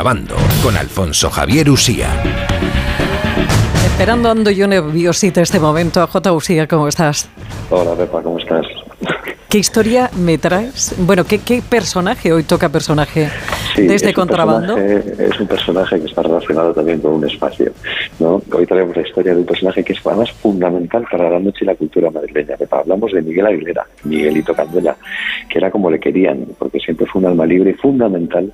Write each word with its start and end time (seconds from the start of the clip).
Contrabando 0.00 0.34
con 0.62 0.78
Alfonso 0.78 1.28
Javier 1.28 1.68
Usía. 1.68 2.08
Esperando 3.84 4.30
ando 4.30 4.50
yo 4.50 4.66
nerviosita 4.66 5.42
este 5.42 5.60
momento. 5.60 6.06
J. 6.06 6.32
Usía, 6.32 6.66
¿cómo 6.66 6.88
estás? 6.88 7.28
Hola, 7.68 7.94
Pepa, 7.94 8.22
¿cómo 8.22 8.38
estás? 8.38 8.64
¿Qué 9.50 9.58
historia 9.58 10.10
me 10.16 10.38
traes? 10.38 10.94
Bueno, 10.96 11.24
¿qué, 11.24 11.40
qué 11.40 11.60
personaje 11.60 12.32
hoy 12.32 12.44
toca 12.44 12.70
personaje 12.70 13.28
desde 13.76 13.94
este 13.94 14.12
contrabando? 14.12 14.76
es 14.76 15.40
un 15.40 15.46
personaje 15.46 16.00
que 16.00 16.06
está 16.06 16.22
relacionado 16.22 16.72
también 16.72 17.00
con 17.00 17.14
un 17.14 17.28
espacio. 17.28 17.72
¿no? 18.18 18.42
Hoy 18.52 18.66
traemos 18.66 18.96
la 18.96 19.02
historia 19.02 19.34
de 19.34 19.40
un 19.40 19.46
personaje 19.46 19.84
que 19.84 19.92
es 19.92 20.06
además 20.06 20.30
fundamental 20.32 21.04
para 21.10 21.30
la 21.30 21.38
noche 21.38 21.60
y 21.62 21.66
la 21.66 21.74
cultura 21.74 22.10
madrileña. 22.10 22.56
Hablamos 22.70 23.12
de 23.12 23.22
Miguel 23.22 23.46
Aguilera, 23.46 23.86
Miguelito 24.04 24.54
Candela, 24.54 24.96
que 25.48 25.58
era 25.58 25.70
como 25.70 25.90
le 25.90 25.98
querían, 25.98 26.46
porque 26.58 26.78
siempre 26.80 27.06
fue 27.06 27.20
un 27.20 27.28
alma 27.28 27.46
libre 27.46 27.70
y 27.70 27.74
fundamental 27.74 28.52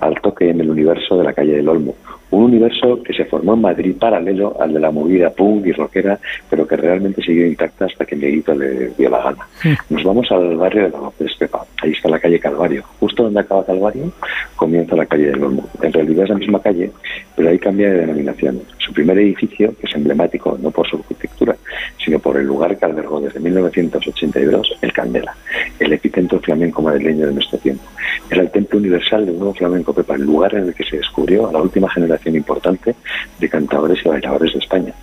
al 0.00 0.20
toque 0.20 0.50
en 0.50 0.60
el 0.60 0.70
universo 0.70 1.16
de 1.16 1.24
la 1.24 1.32
calle 1.32 1.56
del 1.56 1.68
Olmo 1.68 1.94
un 2.30 2.44
universo 2.44 3.02
que 3.02 3.14
se 3.14 3.24
formó 3.24 3.54
en 3.54 3.62
Madrid 3.62 3.96
paralelo 3.98 4.56
al 4.60 4.72
de 4.72 4.80
la 4.80 4.90
movida 4.90 5.30
punk 5.30 5.66
y 5.66 5.72
rockera, 5.72 6.18
pero 6.48 6.66
que 6.66 6.76
realmente 6.76 7.22
siguió 7.22 7.46
intacta 7.46 7.86
hasta 7.86 8.04
que 8.04 8.16
Miguelito 8.16 8.54
le 8.54 8.88
dio 8.90 9.08
la 9.08 9.22
gana. 9.22 9.48
Nos 9.88 10.04
vamos 10.04 10.30
al 10.30 10.56
barrio 10.56 10.84
de 10.84 10.90
la 10.90 10.98
López 10.98 11.34
Pepa. 11.38 11.64
Ahí 11.82 11.92
está 11.92 12.08
la 12.08 12.18
calle 12.18 12.38
Calvario. 12.38 12.84
Donde 13.24 13.40
acaba 13.40 13.66
Calvario 13.66 14.12
comienza 14.54 14.94
la 14.94 15.06
calle 15.06 15.26
del 15.26 15.42
Olmo. 15.42 15.68
En 15.82 15.92
realidad 15.92 16.24
es 16.24 16.30
la 16.30 16.36
misma 16.36 16.62
calle, 16.62 16.90
pero 17.34 17.50
ahí 17.50 17.58
cambia 17.58 17.90
de 17.90 18.00
denominación. 18.00 18.62
Su 18.78 18.92
primer 18.92 19.18
edificio, 19.18 19.74
que 19.78 19.86
es 19.86 19.94
emblemático 19.94 20.56
no 20.60 20.70
por 20.70 20.88
su 20.88 20.96
arquitectura, 20.96 21.56
sino 22.02 22.18
por 22.20 22.36
el 22.36 22.46
lugar 22.46 22.76
que 22.78 22.84
albergó 22.84 23.20
desde 23.20 23.40
1982 23.40 24.78
el 24.82 24.92
Candela, 24.92 25.36
el 25.78 25.92
epicentro 25.92 26.38
flamenco 26.40 26.80
madrileño 26.80 27.26
de 27.26 27.34
nuestro 27.34 27.58
tiempo. 27.58 27.84
Era 28.30 28.42
el 28.42 28.50
templo 28.50 28.78
universal 28.78 29.26
de 29.26 29.32
un 29.32 29.38
nuevo 29.38 29.54
flamenco 29.54 29.92
Pepa, 29.92 30.14
el 30.14 30.22
lugar 30.22 30.54
en 30.54 30.68
el 30.68 30.74
que 30.74 30.84
se 30.84 30.98
descubrió 30.98 31.48
a 31.48 31.52
la 31.52 31.60
última 31.60 31.90
generación 31.90 32.36
importante 32.36 32.94
de 33.38 33.48
cantadores 33.48 33.98
y 34.04 34.08
bailadores 34.08 34.52
de 34.52 34.58
España. 34.60 34.94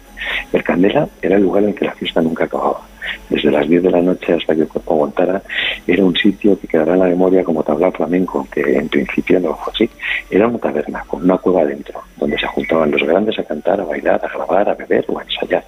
El 0.53 0.63
Candela 0.63 1.07
era 1.21 1.35
el 1.35 1.43
lugar 1.43 1.63
en 1.63 1.73
que 1.73 1.85
la 1.85 1.93
fiesta 1.93 2.21
nunca 2.21 2.45
acababa. 2.45 2.81
Desde 3.29 3.51
las 3.51 3.67
10 3.67 3.83
de 3.83 3.91
la 3.91 4.01
noche 4.01 4.33
hasta 4.33 4.53
que 4.53 4.61
el 4.61 4.67
cuerpo 4.67 4.93
aguantara, 4.93 5.41
era 5.87 6.03
un 6.03 6.15
sitio 6.15 6.59
que 6.59 6.67
quedará 6.67 6.93
en 6.93 6.99
la 6.99 7.05
memoria 7.07 7.43
como 7.43 7.63
tabla 7.63 7.91
flamenco, 7.91 8.39
aunque 8.39 8.61
en 8.61 8.87
principio 8.87 9.39
no 9.39 9.55
fue 9.55 9.73
así. 9.73 9.89
Era 10.29 10.47
una 10.47 10.59
taberna 10.59 11.03
con 11.07 11.23
una 11.23 11.37
cueva 11.37 11.65
dentro, 11.65 12.01
donde 12.17 12.37
se 12.37 12.47
juntaban 12.47 12.91
los 12.91 13.03
grandes 13.03 13.37
a 13.39 13.43
cantar, 13.43 13.81
a 13.81 13.85
bailar, 13.85 14.21
a 14.23 14.29
grabar, 14.29 14.69
a 14.69 14.73
beber 14.75 15.05
o 15.07 15.19
a 15.19 15.23
ensayar. 15.23 15.63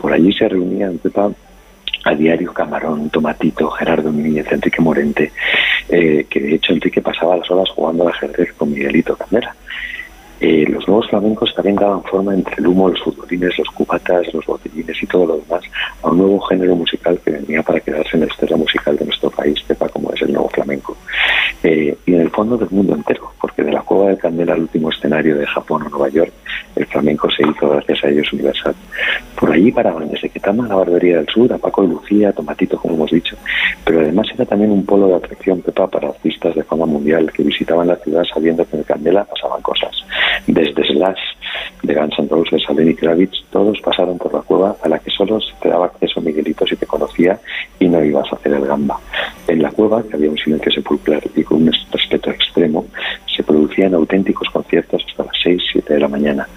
Por 0.00 0.12
allí 0.12 0.32
se 0.32 0.48
reunían 0.48 0.98
a 2.04 2.14
diario 2.14 2.52
Camarón, 2.52 3.10
Tomatito, 3.10 3.68
Gerardo 3.70 4.12
Núñez, 4.12 4.46
Enrique 4.50 4.80
Morente, 4.80 5.32
eh, 5.88 6.24
que 6.30 6.40
de 6.40 6.54
hecho 6.54 6.72
Enrique 6.72 7.02
pasaba 7.02 7.36
las 7.36 7.50
horas 7.50 7.68
jugando 7.70 8.04
al 8.04 8.14
ajedrez 8.14 8.52
con 8.52 8.70
Miguelito 8.70 9.16
Candela. 9.16 9.54
Los 10.46 10.86
nuevos 10.86 11.08
flamencos 11.08 11.52
también 11.56 11.74
daban 11.74 12.04
forma 12.04 12.32
entre 12.32 12.54
el 12.58 12.68
humo, 12.68 12.88
los 12.88 13.02
futbolines, 13.02 13.58
los 13.58 13.68
cubatas, 13.70 14.32
los 14.32 14.46
botellines 14.46 15.02
y 15.02 15.06
todo 15.06 15.26
lo 15.26 15.36
demás 15.38 15.64
a 16.02 16.08
un 16.08 16.18
nuevo 16.18 16.38
género 16.42 16.76
musical 16.76 17.18
que 17.24 17.32
venía 17.32 17.62
para 17.64 17.80
quedarse 17.80 18.10
en 18.14 18.20
la 18.20 18.26
historia 18.26 18.56
musical 18.56 18.96
de 18.96 19.06
nuestro 19.06 19.28
país, 19.30 19.60
Pepa, 19.66 19.88
como 19.88 20.12
es 20.12 20.22
el 20.22 20.32
nuevo 20.32 20.48
flamenco. 20.48 20.96
Eh, 21.64 21.96
y 22.06 22.14
en 22.14 22.20
el 22.20 22.30
fondo 22.30 22.56
del 22.56 22.70
mundo 22.70 22.94
entero, 22.94 23.32
porque 23.40 23.64
de 23.64 23.72
la 23.72 23.80
cueva 23.80 24.10
de 24.10 24.18
Candela 24.18 24.52
al 24.52 24.60
último 24.60 24.90
escenario 24.90 25.36
de 25.36 25.46
Japón 25.46 25.82
o 25.82 25.88
Nueva 25.88 26.10
York, 26.10 26.32
el 26.76 26.86
flamenco 26.86 27.28
se 27.30 27.42
hizo 27.42 27.68
gracias 27.68 28.04
a 28.04 28.08
ellos 28.08 28.32
universal. 28.32 28.74
Por 29.40 29.50
allí 29.50 29.72
paraban 29.72 30.08
desde 30.08 30.28
Quetama, 30.28 30.68
la 30.68 30.76
Barbería 30.76 31.16
del 31.16 31.28
Sur, 31.28 31.52
a 31.52 31.58
Paco 31.58 31.82
y 31.82 31.88
Lucía, 31.88 32.28
a 32.28 32.32
Tomatito, 32.32 32.78
como 32.78 32.94
hemos 32.94 33.10
dicho, 33.10 33.36
pero 33.84 34.00
además 34.00 34.28
era 34.32 34.44
también 34.44 34.70
un 34.70 34.86
polo 34.86 35.08
de 35.08 35.16
atracción, 35.16 35.60
Pepa, 35.62 35.88
para 35.88 36.08
artistas 36.08 36.54
de 36.54 36.62
fama 36.62 36.86
mundial 36.86 37.32
que 37.32 37.42
visitaban 37.42 37.88
la 37.88 37.96
ciudad 37.96 38.22
sabiendo 38.32 38.64
que 38.64 38.76
en 38.76 38.82
Candela 38.84 39.24
pasaban 39.24 39.62
cosas 39.62 39.95
desde 40.46 40.86
Slash 40.86 41.20
de 41.82 41.94
Guns 41.94 42.18
N' 42.18 42.28
Roses 42.28 42.62
a 42.68 42.72
Lenny 42.72 42.94
Kravitz, 42.94 43.44
todos 43.50 43.80
pasaron 43.80 44.18
por 44.18 44.32
la 44.32 44.40
cueva 44.40 44.76
a 44.82 44.88
la 44.88 44.98
que 44.98 45.10
solo 45.10 45.40
se 45.40 45.52
te 45.60 45.68
daba 45.68 45.86
acceso 45.86 46.20
Miguelito 46.20 46.66
si 46.66 46.76
te 46.76 46.86
conocía 46.86 47.38
y 47.78 47.88
no 47.88 48.02
ibas 48.02 48.32
a 48.32 48.36
hacer 48.36 48.52
el 48.52 48.66
gamba. 48.66 48.98
En 49.46 49.62
la 49.62 49.70
cueva, 49.70 50.02
que 50.02 50.16
había 50.16 50.30
un 50.30 50.38
silencio 50.38 50.72
sepulcral 50.72 51.22
y 51.34 51.42
con 51.42 51.62
un 51.62 51.72
respeto 51.92 52.30
extremo, 52.30 52.86
se 53.34 53.42
producían 53.42 53.94
auténticos 53.94 54.48
conciertos 54.50 55.04
hasta 55.08 55.24
las 55.24 55.36
6, 55.42 55.62
7 55.72 55.94
de 55.94 56.00
la 56.00 56.08
mañana. 56.08 56.48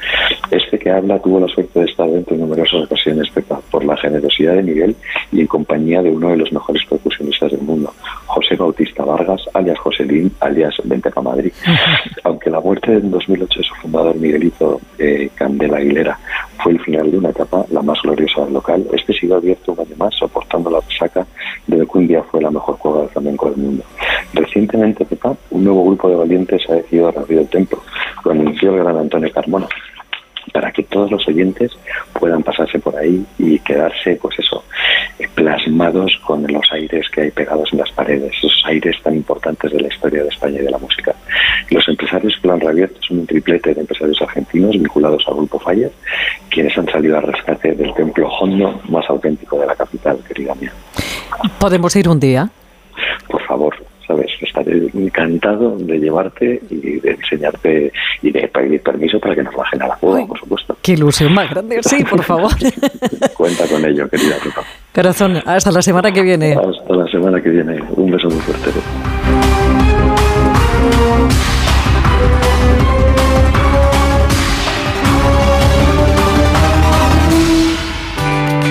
Este 0.50 0.80
que 0.80 0.90
habla 0.90 1.20
tuvo 1.20 1.40
la 1.40 1.48
suerte 1.48 1.80
de 1.80 1.86
estar 1.86 2.10
dentro 2.10 2.36
en 2.36 2.42
numerosas 2.42 2.84
ocasiones 2.84 3.28
por 3.70 3.86
la 3.86 3.98
generosidad 3.98 4.56
de 4.56 4.64
Miguel 4.64 4.96
y 5.32 5.42
en 5.42 5.48
compañía 5.48 6.02
de 6.02 6.10
uno 6.10 6.30
de 6.30 6.38
los 6.38 6.52
mejores 6.52 6.84
percusionistas 6.90 7.52
del 7.52 7.62
mundo, 7.62 7.94
Bautista 8.60 9.04
Vargas, 9.04 9.42
alias 9.54 9.80
Joselín, 9.80 10.32
alias 10.40 10.76
Vente 10.84 11.10
a 11.16 11.22
Madrid. 11.22 11.52
Aunque 12.24 12.50
la 12.50 12.60
muerte 12.60 12.94
en 12.94 13.12
2008 13.12 13.60
de 13.60 13.66
su 13.66 13.76
fundador 13.76 14.16
Miguelito 14.16 14.80
eh, 14.98 15.30
Candela 15.36 15.78
Aguilera 15.78 16.20
fue 16.62 16.74
el 16.74 16.80
final 16.82 17.10
de 17.12 17.18
una 17.18 17.30
etapa, 17.30 17.66
la 17.72 17.82
más 17.82 18.02
gloriosa 18.02 18.44
del 18.44 18.54
local, 18.54 18.86
este 18.94 19.14
sigue 19.14 19.34
abierto 19.34 19.72
un 19.72 19.80
año 19.80 19.96
más, 19.98 20.14
soportando 20.16 20.70
la 20.70 20.82
resaca 20.82 21.26
de 21.68 21.78
que 21.78 21.98
un 21.98 22.08
día 22.08 22.22
fue 22.24 22.42
la 22.42 22.52
mejor 22.52 22.78
cueva 22.78 23.02
de 23.04 23.08
flamenco 23.08 23.50
del 23.50 23.58
mundo. 23.58 23.84
Recientemente, 24.34 25.08
un 25.52 25.64
nuevo 25.64 25.86
grupo 25.86 26.10
de 26.10 26.16
valientes 26.16 26.62
ha 26.70 26.74
decidido 26.74 27.08
abrir 27.10 27.40
el 27.40 27.48
templo, 27.48 27.82
lo 28.26 28.32
anunció 28.32 28.76
el 28.76 28.84
gran 28.84 28.98
Antonio 28.98 29.32
Carmona 29.34 29.68
para 30.52 30.72
que 30.72 30.84
todos 30.84 31.12
los 31.12 31.28
oyentes 31.28 31.72
puedan 32.14 32.44
pasarse 32.44 32.80
por 32.80 32.96
ahí 32.96 33.26
y 33.38 33.60
quedarse, 33.60 34.18
pues 34.22 34.40
eso, 34.40 34.64
plasmados 35.28 36.20
con 36.26 36.44
los 36.48 36.72
aires 36.72 37.08
que 37.10 37.22
hay 37.22 37.32
pegados 37.32 37.70
en 37.74 37.80
las 37.80 37.92
paredes, 37.92 38.32
esos 38.38 38.64
aires 38.66 38.96
tan 39.04 39.16
importantes 39.16 39.72
de 39.72 39.82
la 39.82 39.88
historia 39.88 40.24
de 40.24 40.30
España 40.30 40.60
y 40.60 40.64
de 40.64 40.72
la 40.72 40.78
música. 40.78 41.14
Los 41.70 41.88
empresarios 41.88 42.38
que 42.42 42.48
lo 42.48 42.54
han 42.54 42.62
reabierto 42.62 43.02
son 43.02 43.20
un 43.20 43.28
triplete 43.28 43.74
de 43.74 43.82
empresarios 43.82 44.22
argentinos 44.22 44.72
vinculados 44.72 45.24
al 45.28 45.36
Grupo 45.36 45.60
Fire, 45.60 45.92
quienes 46.50 46.78
han 46.78 46.88
salido 46.88 47.18
a 47.18 47.22
rescate 47.22 47.74
del 47.76 47.94
templo 47.94 48.28
hondo 48.30 48.82
más 48.90 49.10
auténtico 49.10 49.60
de 49.60 49.68
la 49.68 49.76
capital, 49.76 50.20
querida 50.28 50.56
mía. 50.56 50.72
¿Podemos 51.60 51.96
ir 51.96 52.10
un 52.10 52.20
día? 52.20 52.50
Por 53.28 53.42
favor, 53.46 53.76
¿sabes? 54.08 54.32
Estaré 54.42 54.90
encantado 54.94 55.78
de 55.78 56.00
llevarte 56.00 56.62
y 56.70 57.00
de 57.00 57.12
enseñarte 57.12 57.92
y 58.22 58.32
de 58.32 58.48
pedir 58.48 58.82
permiso 58.82 59.20
para 59.20 59.36
que 59.36 59.44
nos 59.44 59.56
bajen 59.56 59.82
a 59.82 59.88
la 59.88 59.96
cueva, 59.96 60.28
por 60.28 60.40
supuesto. 60.40 60.78
Qué 60.82 60.94
ilusión 60.94 61.34
más 61.34 61.50
grande, 61.50 61.80
sí, 61.84 62.04
por 62.04 62.24
favor. 62.32 62.52
Cuenta 63.36 63.68
con 63.68 63.86
ello, 63.86 64.10
querida 64.10 64.36
Corazón, 65.02 65.38
hasta 65.46 65.72
la 65.72 65.82
semana 65.82 66.12
que 66.12 66.22
viene. 66.22 66.58
Hasta 66.58 66.94
la 66.94 67.08
semana 67.08 67.40
que 67.42 67.50
viene. 67.50 67.80
Un 67.96 68.12
beso 68.12 68.28
muy 68.28 68.40
fuerte. 68.40 68.70